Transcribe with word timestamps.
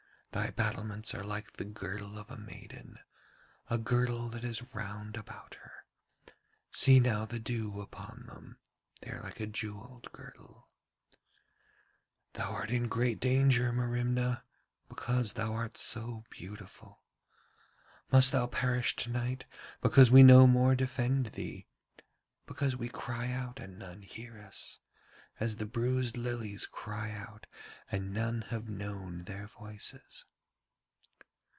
Thy 0.33 0.49
battlements 0.49 1.13
are 1.13 1.25
like 1.25 1.51
the 1.57 1.65
girdle 1.65 2.17
of 2.17 2.31
a 2.31 2.37
maiden, 2.37 2.97
a 3.69 3.77
girdle 3.77 4.29
that 4.29 4.45
is 4.45 4.73
round 4.73 5.17
about 5.17 5.55
her. 5.55 5.83
See 6.71 7.01
now 7.01 7.25
the 7.25 7.37
dew 7.37 7.81
upon 7.81 8.27
them, 8.27 8.57
they 9.01 9.11
are 9.11 9.21
like 9.23 9.41
a 9.41 9.45
jewelled 9.45 10.09
girdle. 10.13 10.69
'Thou 12.31 12.49
art 12.49 12.71
in 12.71 12.87
great 12.87 13.19
danger, 13.19 13.73
Merimna, 13.73 14.45
because 14.87 15.33
thou 15.33 15.51
art 15.53 15.77
so 15.77 16.23
beautiful. 16.29 17.03
Must 18.09 18.31
thou 18.31 18.47
perish 18.47 18.95
tonight 18.95 19.43
because 19.81 20.11
we 20.11 20.23
no 20.23 20.47
more 20.47 20.75
defend 20.75 21.25
thee, 21.33 21.67
because 22.45 22.77
we 22.77 22.87
cry 22.87 23.33
out 23.33 23.59
and 23.59 23.77
none 23.77 24.01
hear 24.01 24.39
us, 24.39 24.79
as 25.39 25.55
the 25.55 25.65
bruised 25.65 26.15
lilies 26.17 26.67
cry 26.67 27.09
out 27.09 27.47
and 27.91 28.13
none 28.13 28.43
have 28.43 28.69
known 28.69 29.23
their 29.23 29.47
voices?' 29.47 30.23